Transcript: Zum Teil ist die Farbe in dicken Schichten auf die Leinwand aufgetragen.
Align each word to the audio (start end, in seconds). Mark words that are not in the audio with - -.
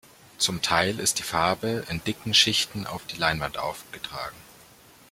Zum 0.39 0.63
Teil 0.63 0.99
ist 0.99 1.19
die 1.19 1.21
Farbe 1.21 1.85
in 1.91 2.03
dicken 2.03 2.33
Schichten 2.33 2.87
auf 2.87 3.05
die 3.05 3.17
Leinwand 3.17 3.59
aufgetragen. 3.59 4.35